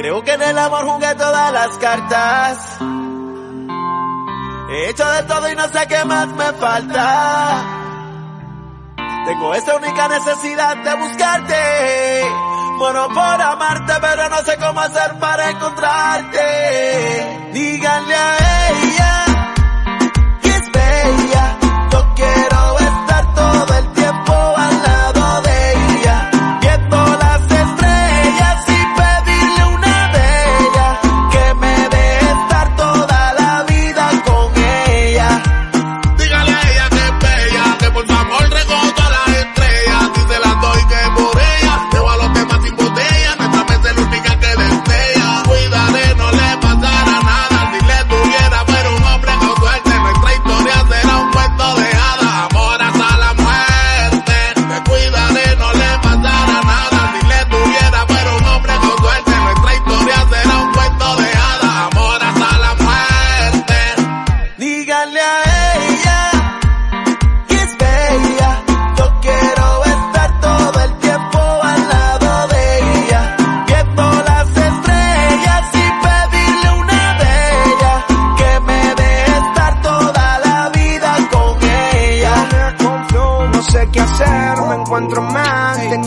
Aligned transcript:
Creo 0.00 0.24
que 0.24 0.32
en 0.32 0.40
el 0.40 0.58
amor 0.58 0.86
jugué 0.86 1.14
todas 1.14 1.52
las 1.52 1.76
cartas. 1.76 2.78
He 4.70 4.88
hecho 4.88 5.06
de 5.10 5.22
todo 5.24 5.52
y 5.52 5.54
no 5.54 5.68
sé 5.68 5.86
qué 5.88 6.02
más 6.06 6.26
me 6.28 6.52
falta. 6.54 7.62
Tengo 9.26 9.54
esa 9.54 9.76
única 9.76 10.08
necesidad 10.08 10.78
de 10.78 10.94
buscarte. 10.94 12.24
Bueno, 12.78 13.08
por 13.08 13.42
amarte, 13.42 13.92
pero 14.00 14.30
no 14.30 14.38
sé 14.38 14.56
cómo 14.56 14.80
hacer 14.80 15.18
para 15.18 15.50
encontrarte. 15.50 17.50
Díganle 17.52 18.14
a 18.14 18.38
ella 18.38 18.89
encuentro 84.90 85.22
mal. 85.22 85.59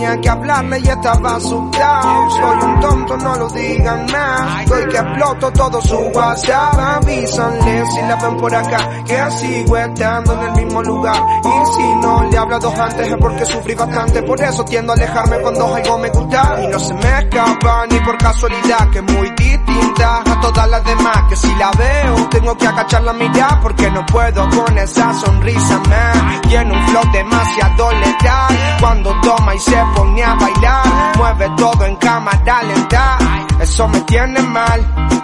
Tenía 0.03 0.19
que 0.19 0.29
hablarle 0.29 0.79
y 0.79 0.89
estaba 0.89 1.35
asustado. 1.37 2.29
Soy 2.31 2.69
un 2.69 2.79
tonto, 2.81 3.15
no 3.15 3.35
lo 3.37 3.49
digan 3.51 4.05
más. 4.11 4.67
Soy 4.67 4.85
que 4.89 4.97
exploto 4.97 5.51
todo 5.53 5.81
su 5.81 5.95
WhatsApp. 5.95 6.77
Avísanle 6.77 7.85
si 7.85 8.01
la 8.01 8.15
ven 8.17 8.35
por 8.35 8.53
acá, 8.53 8.89
que 9.05 9.31
sigo 9.31 9.77
estando 9.77 10.33
en 10.33 10.41
el 10.41 10.65
mismo 10.65 10.83
lugar. 10.83 11.23
Y 11.45 11.73
si 11.73 11.95
no 12.01 12.21
le 12.23 12.35
he 12.35 12.37
hablado 12.37 12.73
antes 12.77 13.07
es 13.07 13.15
porque 13.17 13.45
sufrí 13.45 13.75
bastante. 13.75 14.21
Por 14.23 14.41
eso 14.41 14.65
tiendo 14.65 14.91
a 14.91 14.95
alejarme 14.95 15.37
cuando 15.37 15.73
algo 15.73 15.97
me 15.97 16.09
gusta. 16.09 16.59
Y 16.61 16.67
no 16.67 16.79
se 16.79 16.93
me 16.95 17.19
escapa 17.19 17.85
ni 17.89 17.99
por 18.01 18.17
casualidad, 18.17 18.89
que 18.91 18.99
es 18.99 19.05
muy 19.05 19.29
distinta 19.37 20.17
a 20.17 20.41
todas 20.41 20.67
las 20.67 20.83
demás. 20.83 21.17
Que 21.29 21.37
si 21.37 21.55
la 21.55 21.71
veo, 21.77 22.27
tengo 22.29 22.57
que 22.57 22.67
agachar 22.67 23.03
la 23.03 23.13
mirada 23.13 23.57
porque 23.61 23.89
no 23.89 24.05
puedo 24.07 24.49
con 24.49 24.77
esa 24.77 25.13
sonrisa, 25.13 25.79
man. 25.87 26.41
Tiene 26.49 26.73
un 26.73 26.87
flow 26.89 27.03
demasiado 27.13 27.91
letal. 27.93 28.77
Cuando 28.81 29.21
toma 29.21 29.55
y 29.55 29.59
se 29.59 29.92
pone 29.95 30.23
a 30.23 30.33
bailar, 30.35 31.17
mueve 31.17 31.49
todo 31.57 31.85
en 31.85 31.95
cámara 31.97 32.63
lenta. 32.63 33.17
Eso 33.59 33.87
me 33.87 33.99
tiene 34.01 34.41
mal, 34.41 34.81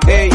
ey. 0.08 0.30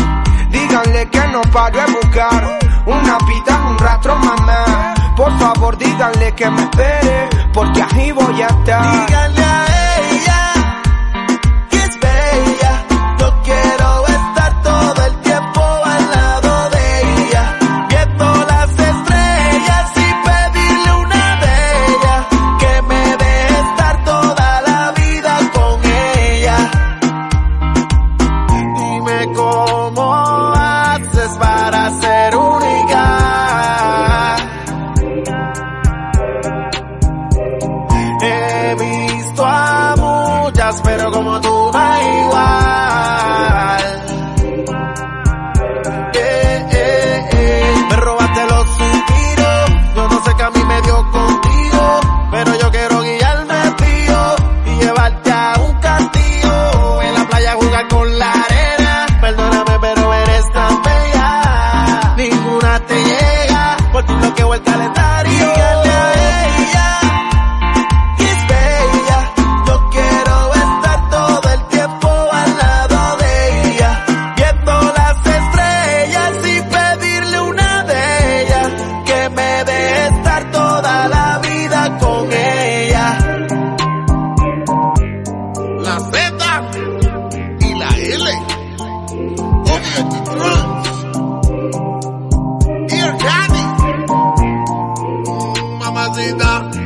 Díganle 0.51 1.09
que 1.11 1.29
no 1.29 1.41
paro 1.53 1.79
de 1.79 1.93
buscar 1.93 2.59
una 2.87 3.19
pita, 3.19 3.57
un 3.69 3.79
rastro, 3.79 4.17
mamá. 4.17 4.95
Por 5.17 5.37
favor, 5.39 5.77
díganle 5.79 6.33
que 6.33 6.51
me 6.51 6.63
espere, 6.63 7.29
porque 7.53 7.83
ahí 7.83 8.13
voy 8.13 8.43
a 8.43 8.47
estar. 8.47 9.07
Díganle 9.07 9.45
a 9.45 9.74
Here, 92.91 93.13
Johnny. 93.23 93.63
Mamacita. 95.79 96.84